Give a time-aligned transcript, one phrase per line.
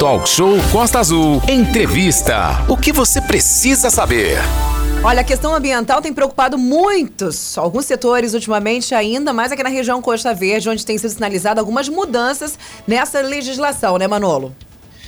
[0.00, 1.42] Talk Show Costa Azul.
[1.46, 2.64] Entrevista.
[2.70, 4.38] O que você precisa saber?
[5.04, 10.00] Olha, a questão ambiental tem preocupado muitos, alguns setores ultimamente, ainda mais aqui na região
[10.00, 14.56] Costa Verde, onde tem sido sinalizado algumas mudanças nessa legislação, né, Manolo?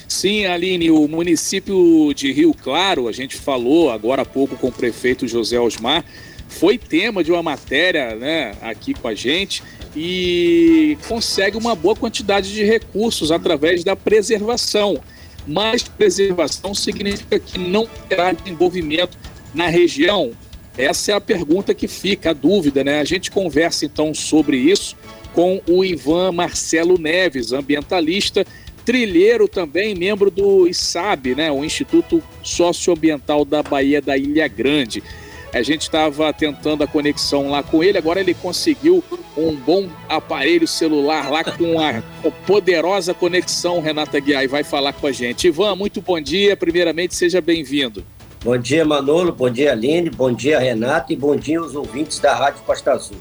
[0.06, 4.72] Sim, Aline, o município de Rio Claro, a gente falou agora há pouco com o
[4.72, 6.04] prefeito José Osmar,
[6.52, 9.62] foi tema de uma matéria né, aqui com a gente
[9.96, 15.00] e consegue uma boa quantidade de recursos através da preservação.
[15.46, 19.18] Mas preservação significa que não terá desenvolvimento
[19.52, 20.32] na região?
[20.78, 23.00] Essa é a pergunta que fica, a dúvida, né?
[23.00, 24.96] A gente conversa então sobre isso
[25.34, 28.46] com o Ivan Marcelo Neves, ambientalista,
[28.84, 31.50] trilheiro também, membro do ISAB, né?
[31.50, 35.02] O Instituto Socioambiental da Bahia da Ilha Grande.
[35.52, 39.04] A gente estava tentando a conexão lá com ele, agora ele conseguiu
[39.36, 42.02] um bom aparelho celular lá com a
[42.46, 43.80] poderosa conexão.
[43.80, 45.48] Renata Guiar vai falar com a gente.
[45.48, 46.56] Ivan, muito bom dia.
[46.56, 48.02] Primeiramente, seja bem-vindo.
[48.42, 49.30] Bom dia, Manolo.
[49.30, 50.08] Bom dia, Aline.
[50.08, 51.12] Bom dia, Renato.
[51.12, 53.18] E bom dia aos ouvintes da Rádio Costa Azul.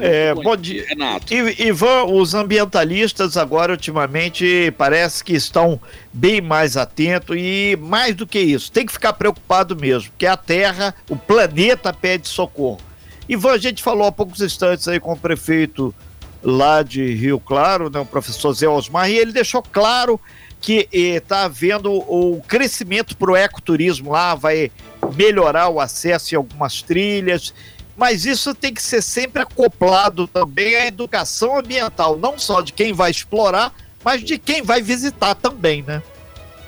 [0.00, 1.32] É, bom dia, Renato.
[1.32, 5.80] Ivan, os ambientalistas agora ultimamente parece que estão
[6.12, 10.36] bem mais atentos e mais do que isso, tem que ficar preocupado mesmo, porque a
[10.36, 12.80] Terra, o planeta pede socorro.
[13.28, 15.94] Ivan, a gente falou há poucos instantes aí com o prefeito
[16.42, 20.20] lá de Rio Claro, né, o professor Zé Osmar, e ele deixou claro
[20.60, 24.70] que está eh, havendo o crescimento para o ecoturismo lá, vai
[25.14, 27.54] melhorar o acesso em algumas trilhas
[27.96, 32.92] mas isso tem que ser sempre acoplado também à educação ambiental, não só de quem
[32.92, 33.72] vai explorar,
[34.04, 36.02] mas de quem vai visitar também, né?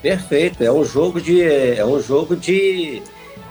[0.01, 3.03] Perfeito, é um jogo de é um jogo de,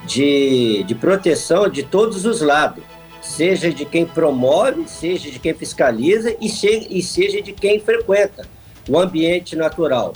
[0.06, 2.82] de, de proteção de todos os lados,
[3.20, 8.46] seja de quem promove, seja de quem fiscaliza e, se, e seja de quem frequenta
[8.88, 10.14] o ambiente natural.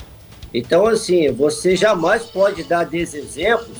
[0.53, 3.77] Então, assim, você jamais pode dar desexemplos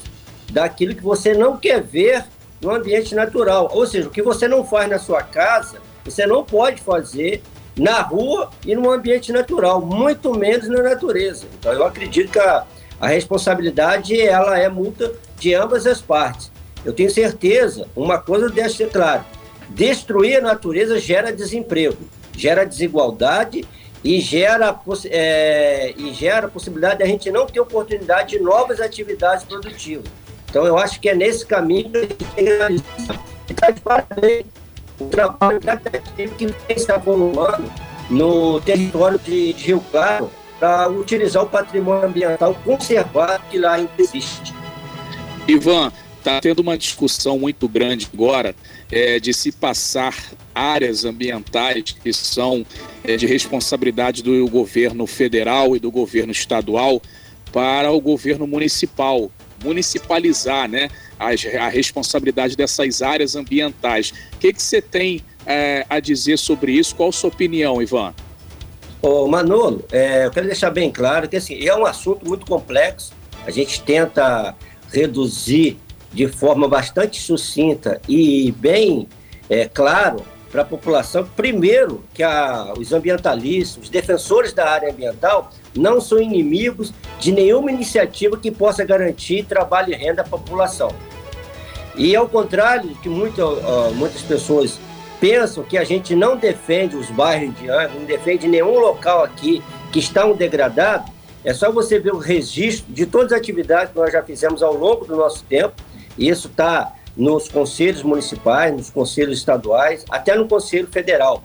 [0.52, 2.26] daquilo que você não quer ver
[2.62, 3.70] no ambiente natural.
[3.74, 7.42] Ou seja, o que você não faz na sua casa, você não pode fazer
[7.78, 11.46] na rua e no ambiente natural, muito menos na natureza.
[11.58, 12.66] Então, eu acredito que a,
[13.00, 16.52] a responsabilidade ela é multa de ambas as partes.
[16.84, 19.26] Eu tenho certeza, uma coisa deve ser clara:
[19.70, 21.98] destruir a natureza gera desemprego,
[22.36, 23.66] gera desigualdade
[24.04, 28.80] e gera, é, e gera a possibilidade de a gente não ter oportunidade de novas
[28.80, 30.08] atividades produtivas.
[30.52, 33.24] Então, eu acho que é nesse caminho que a gente tem que realizar.
[33.48, 34.46] E está de parabéns
[35.00, 36.88] o trabalho gradativo que vem se
[38.10, 40.30] no território de, de Rio Claro
[40.60, 44.54] para utilizar o patrimônio ambiental conservado que lá ainda existe.
[45.48, 48.54] Ivan, está tendo uma discussão muito grande agora
[48.92, 50.14] é, de se passar
[50.54, 52.66] áreas ambientais que são
[53.06, 57.02] é, de responsabilidade do governo federal e do governo estadual
[57.54, 59.32] para o governo municipal
[59.64, 60.90] municipalizar né,
[61.20, 64.12] a, responsabilidade dessas áreas ambientais.
[64.34, 66.96] O que, que você tem é, a dizer sobre isso?
[66.96, 68.14] Qual a sua opinião, Ivan?
[69.02, 73.14] Ô, Manolo, é, eu quero deixar bem claro que assim, é um assunto muito complexo.
[73.46, 74.56] A gente tenta
[74.92, 75.78] reduzir
[76.14, 79.08] de forma bastante sucinta e bem
[79.50, 85.50] é, claro para a população, primeiro, que a, os ambientalistas, os defensores da área ambiental,
[85.76, 90.94] não são inimigos de nenhuma iniciativa que possa garantir trabalho e renda à população.
[91.96, 94.78] E ao contrário do que muito, uh, muitas pessoas
[95.20, 99.64] pensam que a gente não defende os bairros de Angra, não defende nenhum local aqui
[99.92, 101.12] que estão degradados,
[101.44, 104.74] é só você ver o registro de todas as atividades que nós já fizemos ao
[104.74, 105.74] longo do nosso tempo,
[106.18, 111.44] e isso está nos conselhos municipais, nos conselhos estaduais, até no Conselho Federal,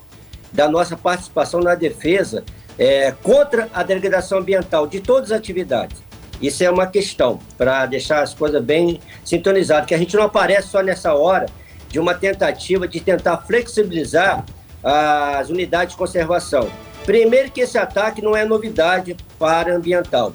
[0.50, 2.42] da nossa participação na defesa
[2.78, 6.03] é, contra a degradação ambiental de todas as atividades.
[6.41, 10.69] Isso é uma questão, para deixar as coisas bem sintonizadas, que a gente não aparece
[10.69, 11.44] só nessa hora
[11.91, 14.47] de uma tentativa de tentar flexibilizar
[14.82, 16.70] as unidades de conservação.
[17.04, 20.33] Primeiro que esse ataque não é novidade para ambiental.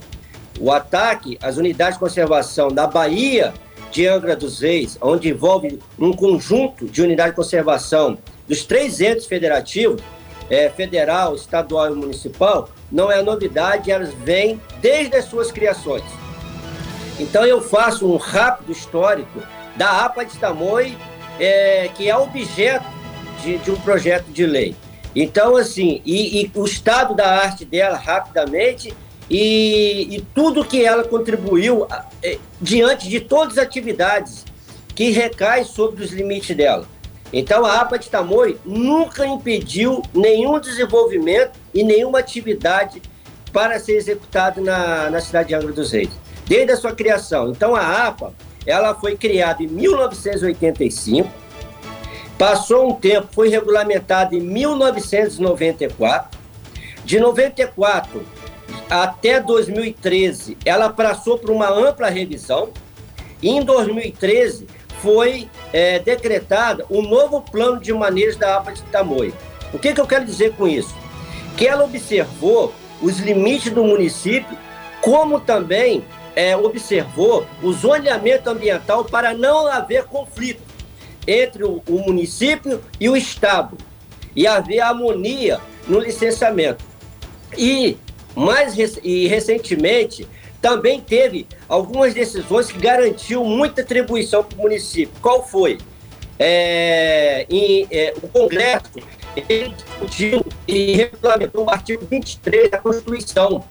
[0.60, 3.56] O ataque às unidades de conservação da Bahia
[3.92, 8.18] de Angra dos Reis, onde envolve um conjunto de unidades de conservação
[8.48, 10.02] dos três entes federativos,
[10.50, 16.04] é, federal, estadual e municipal, não é novidade, elas vêm desde as suas criações.
[17.20, 19.42] Então eu faço um rápido histórico
[19.76, 20.98] da APA de Tamoio,
[21.40, 22.86] é, que é objeto
[23.42, 24.76] de, de, um projeto de lei.
[25.16, 28.94] Então, assim, e, e o estado da arte dela, rapidamente,
[29.32, 31.88] e, e tudo que ela contribuiu
[32.22, 34.44] é, diante de todas as atividades
[34.94, 36.86] que recai sobre os limites dela.
[37.32, 43.02] Então a APA de Tamoio nunca impediu nenhum desenvolvimento e nenhuma atividade
[43.54, 46.10] para ser executado na, na cidade de Angra dos Reis,
[46.46, 47.52] desde a sua criação.
[47.52, 48.34] Então a APA,
[48.66, 51.32] ela foi criada em 1985,
[52.38, 56.38] passou um tempo, foi regulamentada em 1994,
[57.06, 58.41] de 94
[58.90, 62.70] até 2013, ela passou por uma ampla revisão,
[63.42, 64.68] e em 2013
[65.02, 69.34] foi é, decretada o um novo plano de manejo da APA de Tamoio.
[69.74, 70.96] O que, que eu quero dizer com isso?
[71.58, 74.56] Que ela observou os limites do município,
[75.02, 80.62] como também é, observou o zoneamento ambiental para não haver conflito
[81.28, 83.78] entre o, o município e o Estado
[84.36, 86.84] e haver harmonia no licenciamento.
[87.58, 87.98] E
[88.36, 90.28] mais e recentemente
[90.62, 95.14] também teve algumas decisões que garantiu muita atribuição para o município.
[95.22, 95.80] Qual foi?
[96.38, 98.92] É, em, é, o Congresso
[99.50, 103.64] ele discutiu e regulamentou o artigo 23 da Constituição,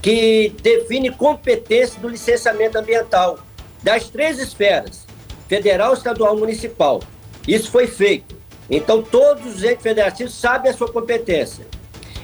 [0.00, 3.38] que define competência do licenciamento ambiental
[3.82, 5.06] das três esferas,
[5.48, 7.00] federal, estadual e municipal.
[7.46, 8.38] Isso foi feito.
[8.70, 11.66] Então, todos os entes federativos sabem a sua competência.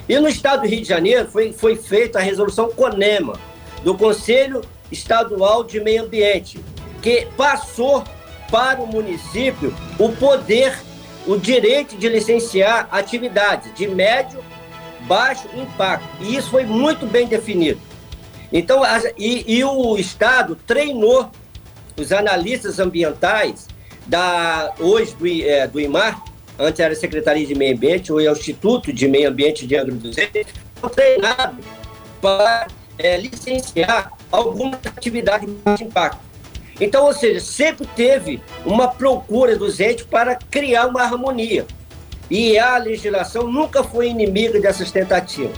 [0.09, 3.39] E no estado do Rio de Janeiro foi, foi feita a resolução CONEMA,
[3.83, 6.61] do Conselho Estadual de Meio Ambiente,
[7.03, 8.05] que passou
[8.51, 10.77] para o município o poder,
[11.27, 14.43] o direito de licenciar atividades de médio,
[15.03, 16.09] baixo impacto.
[16.21, 17.81] E isso foi muito bem definido.
[18.53, 18.83] Então,
[19.19, 21.31] e, e o Estado treinou
[21.97, 23.67] os analistas ambientais
[24.07, 26.23] da hoje do, é, do IMAR
[26.59, 30.47] antes era Secretaria de Meio Ambiente, é o Instituto de Meio Ambiente de Reis,
[30.81, 31.59] foi treinado
[32.21, 32.67] para
[32.99, 36.27] é, licenciar algumas atividades de impacto.
[36.81, 41.67] Então, ou seja, sempre teve uma procura dos entes para criar uma harmonia.
[42.31, 45.57] E a legislação nunca foi inimiga dessas tentativas.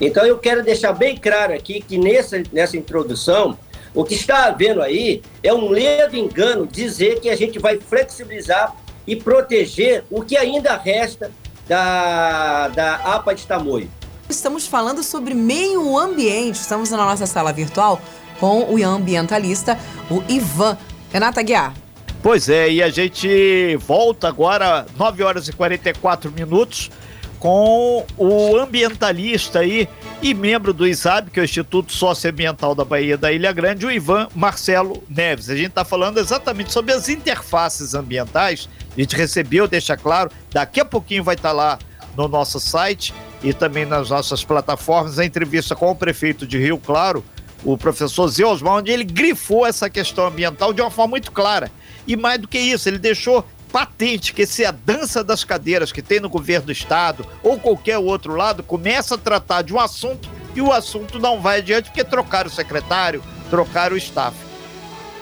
[0.00, 3.56] Então, eu quero deixar bem claro aqui que nessa, nessa introdução,
[3.94, 8.74] o que está havendo aí é um ledo engano dizer que a gente vai flexibilizar
[9.06, 11.30] e proteger o que ainda resta
[11.68, 13.90] da, da APA de Tamoio.
[14.28, 16.56] Estamos falando sobre meio ambiente.
[16.56, 18.00] Estamos na nossa sala virtual
[18.40, 19.78] com o ambientalista,
[20.10, 20.76] o Ivan.
[21.12, 21.72] Renata Guiar.
[22.22, 26.90] Pois é, e a gente volta agora, 9 horas e 44 minutos,
[27.38, 29.88] com o ambientalista aí
[30.20, 33.92] e membro do ISAB, que é o Instituto Socioambiental da Bahia da Ilha Grande, o
[33.92, 35.48] Ivan Marcelo Neves.
[35.48, 40.80] A gente está falando exatamente sobre as interfaces ambientais a gente recebeu, deixa claro, daqui
[40.80, 41.78] a pouquinho vai estar lá
[42.16, 43.12] no nosso site
[43.42, 47.22] e também nas nossas plataformas a entrevista com o prefeito de Rio Claro,
[47.62, 51.70] o professor Zé Osmar, onde ele grifou essa questão ambiental de uma forma muito clara.
[52.06, 56.00] E mais do que isso, ele deixou patente que se a dança das cadeiras que
[56.00, 60.30] tem no governo do estado ou qualquer outro lado começa a tratar de um assunto
[60.54, 64.45] e o assunto não vai adiante porque trocaram o secretário, trocaram o staff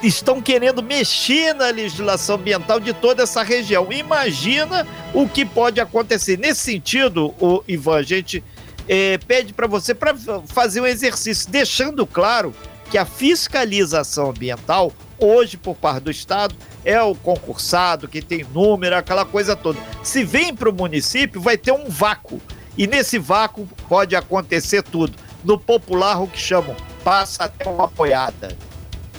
[0.07, 3.93] estão querendo mexer na legislação ambiental de toda essa região.
[3.93, 6.39] Imagina o que pode acontecer.
[6.39, 8.43] Nesse sentido, o Ivan, a gente
[8.89, 10.15] é, pede para você para
[10.47, 12.55] fazer um exercício, deixando claro
[12.91, 16.55] que a fiscalização ambiental, hoje, por parte do Estado,
[16.85, 19.79] é o concursado, que tem número, aquela coisa toda.
[20.03, 22.41] Se vem para o município, vai ter um vácuo.
[22.77, 25.15] E nesse vácuo pode acontecer tudo.
[25.43, 28.57] No popular, o que chamam, passa até uma apoiada.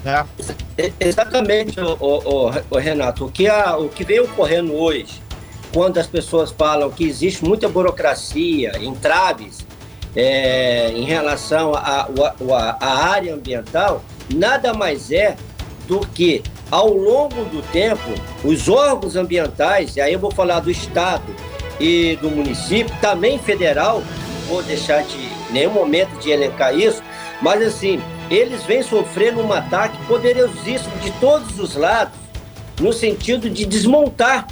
[0.06, 0.24] Né?
[1.00, 3.26] Exatamente, o, o, o, Renato.
[3.26, 5.20] O que, a, o que vem ocorrendo hoje,
[5.74, 9.66] quando as pessoas falam que existe muita burocracia, entraves
[10.16, 15.36] é, em relação à área ambiental, nada mais é
[15.88, 20.70] do que, ao longo do tempo, os órgãos ambientais, e aí eu vou falar do
[20.70, 21.36] Estado
[21.80, 24.04] e do município, também federal,
[24.48, 27.02] vou deixar de nenhum momento de elencar isso,
[27.42, 32.18] mas assim, eles vêm sofrendo um ataque poderosíssimo de todos os lados,
[32.80, 34.48] no sentido de desmontar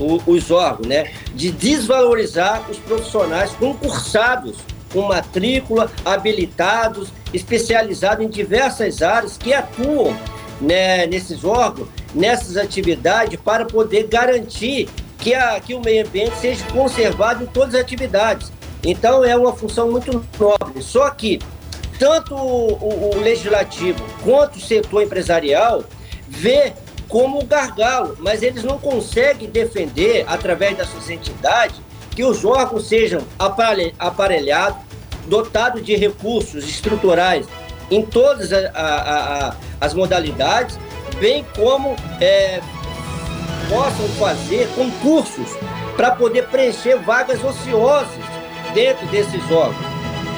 [0.00, 1.12] o, os órgãos, né?
[1.34, 4.56] de desvalorizar os profissionais concursados
[4.92, 10.16] com matrícula, habilitados, especializados em diversas áreas que atuam
[10.60, 16.64] né, nesses órgãos, nessas atividades, para poder garantir que, a, que o meio ambiente seja
[16.72, 18.50] conservado em todas as atividades.
[18.82, 20.82] Então é uma função muito nobre.
[20.82, 21.38] Só que
[21.98, 25.84] tanto o, o, legislativo quanto o setor empresarial
[26.28, 26.72] vê
[27.08, 33.22] como gargalo, mas eles não conseguem defender, através das suas entidades, que os órgãos sejam
[33.98, 34.78] aparelhados,
[35.26, 37.46] dotados de recursos estruturais
[37.90, 40.78] em todas a, a, a, as modalidades,
[41.18, 42.60] bem como é,
[43.68, 45.48] possam fazer concursos
[45.96, 48.08] para poder preencher vagas ociosas
[48.74, 49.87] dentro desses órgãos.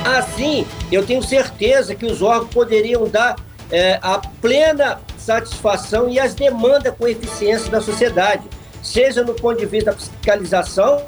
[0.04, 3.36] Assim, eu tenho certeza que os órgãos poderiam dar
[3.70, 8.42] é, a plena satisfação e as demandas com eficiência da sociedade,
[8.82, 11.04] seja no ponto de vista da fiscalização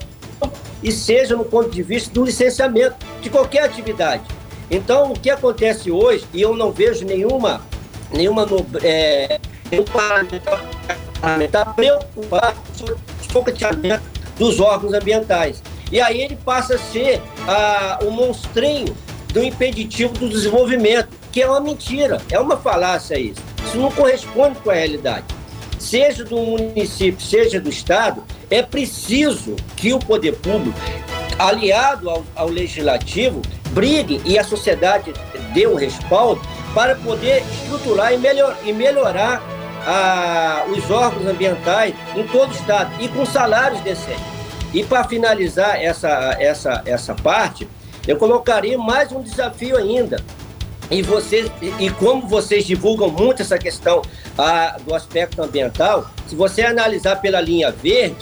[0.82, 4.22] e seja no ponto de vista do licenciamento de qualquer atividade.
[4.70, 7.62] Então, o que acontece hoje, e eu não vejo nenhuma,
[8.10, 8.46] nenhuma
[8.82, 9.38] é,
[9.70, 12.56] nenhum parlamentar preocupado
[13.32, 13.44] com o
[14.38, 15.62] dos órgãos ambientais.
[15.92, 18.96] E aí ele passa a ser ah, o monstrinho
[19.32, 23.42] do impeditivo do desenvolvimento, que é uma mentira, é uma falácia isso.
[23.66, 25.26] Isso não corresponde com a realidade.
[25.78, 30.78] Seja do município, seja do Estado, é preciso que o poder público,
[31.38, 35.12] aliado ao, ao legislativo, brigue e a sociedade
[35.52, 36.40] dê o respaldo
[36.74, 39.42] para poder estruturar e, melhor, e melhorar
[39.86, 44.31] a, os órgãos ambientais em todo o Estado e com salários decentes.
[44.72, 47.68] E para finalizar essa, essa, essa parte,
[48.06, 50.22] eu colocaria mais um desafio ainda.
[50.90, 54.02] E, vocês, e como vocês divulgam muito essa questão
[54.36, 58.16] a, do aspecto ambiental, se você analisar pela linha verde,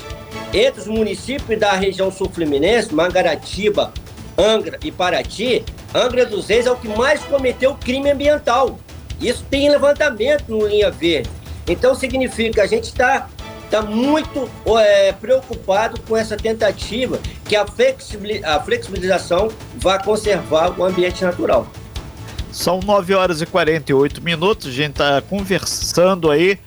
[0.52, 3.92] entre os municípios da região sul-fluminense, Mangaratiba,
[4.36, 5.64] Angra e Paraty,
[5.94, 8.78] Angra dos Reis é o que mais cometeu crime ambiental.
[9.20, 11.30] Isso tem levantamento no linha verde.
[11.68, 13.28] Então significa que a gente está
[13.70, 21.22] tá muito é, preocupado com essa tentativa que a, a flexibilização vá conservar o ambiente
[21.24, 21.66] natural.
[22.52, 26.58] São 9 horas e 48 minutos, a gente está conversando aí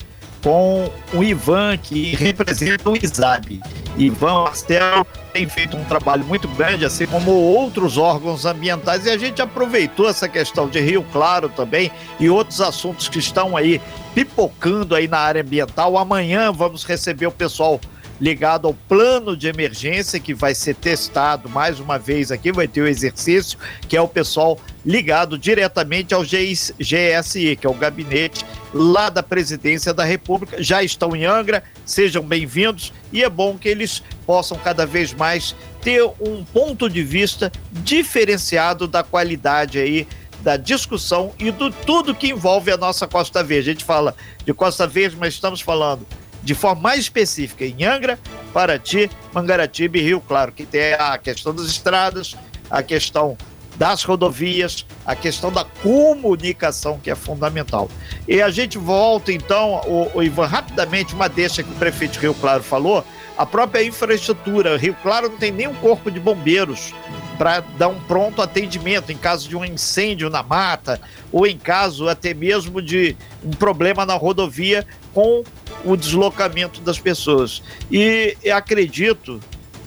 [0.41, 3.62] com o Ivan, que representa o ISAB.
[3.97, 9.17] Ivan Marcelo tem feito um trabalho muito grande, assim como outros órgãos ambientais, e a
[9.17, 13.81] gente aproveitou essa questão de Rio Claro também e outros assuntos que estão aí
[14.13, 15.97] pipocando aí na área ambiental.
[15.97, 17.79] Amanhã vamos receber o pessoal
[18.24, 22.82] ligado ao plano de emergência que vai ser testado mais uma vez aqui, vai ter
[22.82, 29.10] o exercício, que é o pessoal ligado diretamente ao GSI, que é o gabinete lá
[29.10, 30.63] da Presidência da República.
[30.63, 35.53] Já estão em Angra, sejam bem-vindos e é bom que eles possam cada vez mais
[35.82, 40.08] ter um ponto de vista diferenciado da qualidade aí
[40.42, 43.70] da discussão e do tudo que envolve a nossa Costa Verde.
[43.70, 44.15] A gente fala
[44.46, 46.08] de Costa Verde, mas estamos falando
[46.43, 48.19] de forma mais específica em Angra,
[48.53, 52.35] Paraty, Mangaratiba e Rio Claro, que tem a questão das estradas,
[52.69, 53.38] a questão
[53.75, 57.89] das rodovias, a questão da comunicação, que é fundamental.
[58.27, 62.35] E a gente volta, então, o, o Ivan, rapidamente, uma deixa que o prefeito Rio
[62.35, 63.03] Claro falou,
[63.38, 64.77] a própria infraestrutura.
[64.77, 66.93] Rio Claro não tem nem um corpo de bombeiros
[67.38, 71.00] para dar um pronto atendimento em caso de um incêndio na mata
[71.32, 75.44] ou em caso até mesmo de um problema na rodovia com
[75.84, 77.62] o deslocamento das pessoas.
[77.92, 79.40] E acredito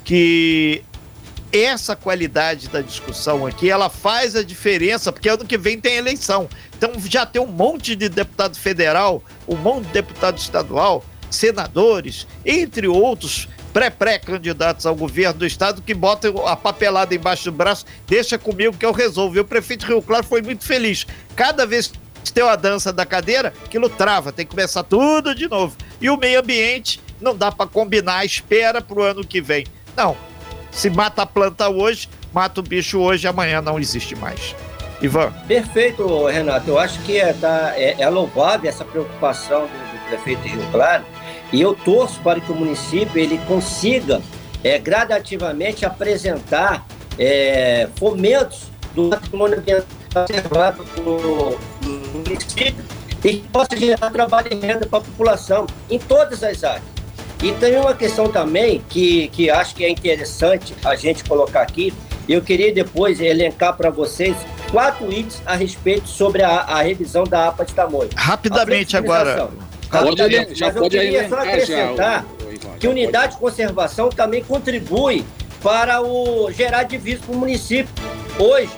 [0.05, 0.83] que
[1.53, 6.49] essa qualidade da discussão aqui, ela faz a diferença, porque ano que vem tem eleição.
[6.77, 12.87] Então já tem um monte de deputado federal, um monte de deputado estadual, senadores, entre
[12.87, 18.75] outros, pré-pré-candidatos ao governo do estado que botam a papelada embaixo do braço, deixa comigo
[18.75, 19.37] que eu resolvo.
[19.37, 21.07] E o prefeito Rio Claro foi muito feliz.
[21.35, 21.93] Cada vez
[22.25, 25.77] que tem a dança da cadeira, aquilo trava, tem que começar tudo de novo.
[26.01, 29.67] E o meio ambiente não dá para combinar, espera para o ano que vem.
[29.95, 30.17] Não.
[30.71, 34.57] Se mata a planta hoje, mata o bicho hoje, amanhã não existe mais.
[35.03, 35.31] Ivan.
[35.47, 36.71] Perfeito, Renato.
[36.71, 41.05] Eu acho que é, tá, é, é louvável essa preocupação do, do prefeito Rio Claro
[41.53, 44.21] e eu torço para que o município ele consiga
[44.65, 46.87] é, gradativamente apresentar
[47.19, 51.51] é, fomentos do patrimônio ambiental conservado no,
[51.83, 52.85] no município
[53.25, 56.85] e que possa gerar trabalho e renda para a população em todas as áreas.
[57.43, 61.93] E tem uma questão também que, que acho que é interessante a gente colocar aqui.
[62.27, 64.35] Eu queria depois elencar para vocês
[64.71, 68.09] quatro itens a respeito sobre a, a revisão da APA de tamanho.
[68.17, 69.51] Rapidamente agora.
[69.91, 74.43] Pode ali, já Mas pode eu queria só acrescentar já, que unidade de conservação também
[74.43, 75.25] contribui
[75.63, 77.93] para o gerar divisas para o município.
[78.39, 78.71] Hoje,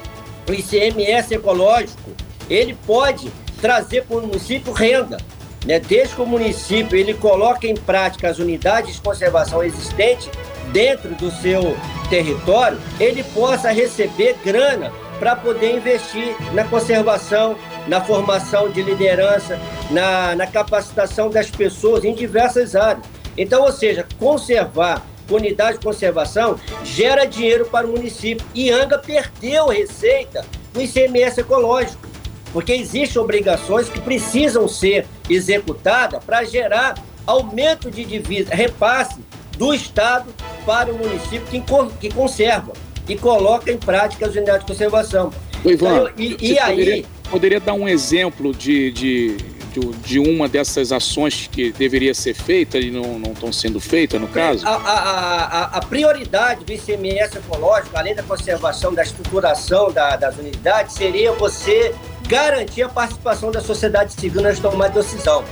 [0.49, 2.11] o ICMS ecológico,
[2.49, 5.19] ele pode trazer para o município renda.
[5.67, 5.81] Né?
[5.81, 10.31] Desde que o município ele coloque em prática as unidades de conservação existentes
[10.73, 11.77] dentro do seu
[12.09, 17.57] território, ele possa receber grana para poder investir na conservação,
[17.89, 19.59] na formação de liderança,
[19.91, 23.05] na, na capacitação das pessoas em diversas áreas.
[23.37, 28.47] Então, ou seja, conservar unidade de conservação gera dinheiro para o município.
[28.55, 32.07] E Anga perdeu receita do ICMS ecológico,
[32.53, 36.95] porque existem obrigações que precisam ser executadas para gerar
[37.27, 39.21] aumento de divisa, repasse
[39.57, 40.27] do Estado
[40.65, 41.63] para o município que,
[42.01, 42.73] que conserva.
[43.09, 45.33] e coloca em prática as unidades de conservação.
[45.65, 46.77] Ivan, então, e, e aí.
[46.77, 49.37] Poderia, poderia, dar um exemplo de, de,
[49.73, 54.29] de, de, uma dessas ações que deveria ser feita e não estão sendo feitas, no
[54.29, 54.67] caso?
[54.67, 60.37] A, a, a, a, prioridade do ICMS ecológico, além da conservação, da estruturação da, das
[60.37, 61.95] unidades, seria você
[62.27, 65.45] garantir a participação da sociedade civil na tomada de decisão.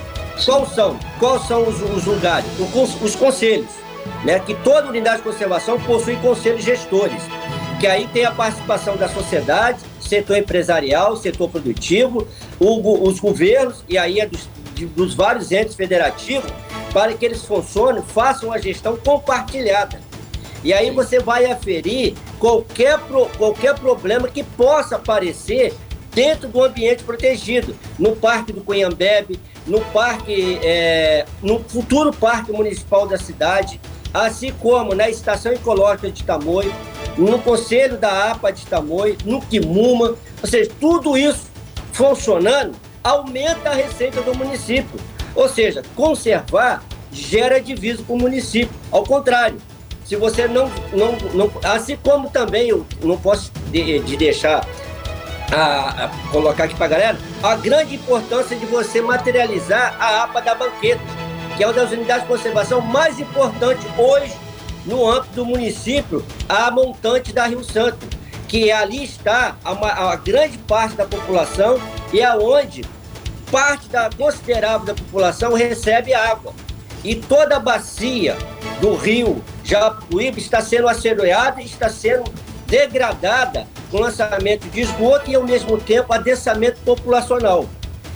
[0.45, 0.99] Quais são?
[1.19, 2.47] Quais são os, os lugares?
[2.59, 3.71] Os, os conselhos.
[4.25, 4.39] Né?
[4.41, 7.23] Que toda unidade de conservação possui conselhos gestores,
[7.81, 12.27] que aí tem a participação da sociedade, setor empresarial, setor produtivo,
[12.59, 14.49] o, os governos, e aí é dos,
[14.95, 16.51] dos vários entes federativos,
[16.93, 20.01] para que eles funcionem, façam a gestão compartilhada.
[20.65, 25.75] E aí você vai aferir qualquer, pro, qualquer problema que possa aparecer
[26.13, 33.07] dentro do ambiente protegido, no Parque do Cunhambebe, no parque, é, no futuro Parque Municipal
[33.07, 33.79] da cidade,
[34.15, 36.73] assim como na Estação Ecológica de Tamoio,
[37.17, 41.47] no Conselho da APA de Tamoio, no Quimuma, ou seja, tudo isso
[41.93, 45.01] funcionando aumenta a receita do município.
[45.35, 46.83] Ou seja, conservar
[47.13, 48.75] gera divisa para o município.
[48.91, 49.59] Ao contrário,
[50.05, 51.51] se você não, não, não.
[51.65, 54.67] Assim como também eu não posso de, de deixar
[55.53, 60.41] a, a colocar aqui para a galera a grande importância de você materializar a APA
[60.41, 61.03] da banqueta,
[61.57, 64.33] que é uma das unidades de conservação mais importantes hoje
[64.87, 68.07] no âmbito do município, a montante da Rio Santo,
[68.49, 71.79] que ali está a, a grande parte da população
[72.13, 72.85] e aonde
[73.51, 76.55] parte da considerável da população recebe água.
[77.05, 78.37] E toda a bacia
[78.81, 82.25] do rio Japuíba está sendo asseroeada e está sendo
[82.67, 87.67] degradada com lançamento de esgoto e, ao mesmo tempo, adensamento populacional.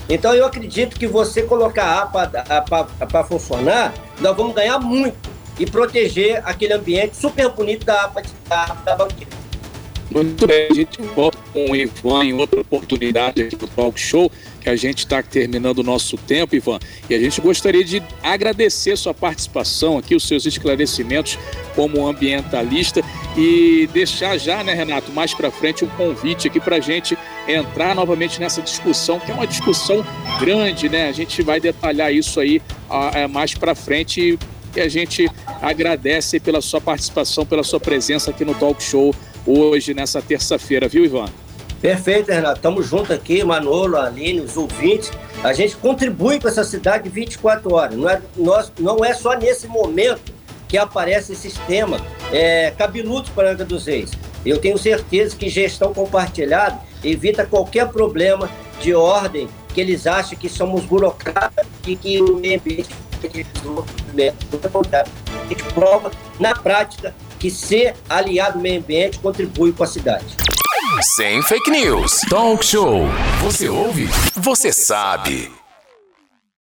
[0.09, 5.30] Então, eu acredito que você colocar a APA para funcionar, nós vamos ganhar muito
[5.61, 8.11] e proteger aquele ambiente super bonito da
[8.49, 9.39] da, da banqueta.
[10.11, 14.29] Muito bem, a gente volta com o Ivan em outra oportunidade aqui do Talk Show
[14.61, 18.97] que a gente está terminando o nosso tempo, Ivan, e a gente gostaria de agradecer
[18.97, 21.39] sua participação aqui, os seus esclarecimentos
[21.75, 23.03] como ambientalista
[23.37, 27.17] e deixar já, né, Renato, mais para frente um convite aqui para a gente
[27.49, 30.05] entrar novamente nessa discussão, que é uma discussão
[30.39, 31.09] grande, né?
[31.09, 34.39] A gente vai detalhar isso aí uh, mais para frente
[34.79, 35.31] e a gente
[35.61, 39.15] agradece pela sua participação, pela sua presença aqui no Talk Show
[39.47, 41.29] hoje, nessa terça-feira, viu, Ivan?
[41.81, 42.57] Perfeito, Renato.
[42.57, 45.11] Estamos juntos aqui, Manolo, Aline, os ouvintes.
[45.43, 47.97] A gente contribui com essa cidade 24 horas.
[47.97, 50.33] Não é, nós, não é só nesse momento
[50.69, 51.99] que aparece esse sistema
[52.31, 54.11] é, cabeludo para Angra dos Reis.
[54.45, 58.49] Eu tenho certeza que gestão compartilhada evita qualquer problema
[58.81, 62.91] de ordem que eles acham que somos burocratas e que o meio ambiente
[63.29, 63.33] a
[65.49, 70.37] gente prova na prática que ser aliado ao meio ambiente contribui com a cidade.
[71.03, 72.21] Sem fake news.
[72.29, 73.07] Talk show.
[73.43, 74.09] Você ouve?
[74.35, 75.60] Você sabe.